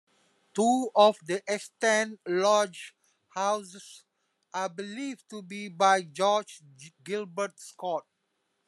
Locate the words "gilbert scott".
7.03-8.07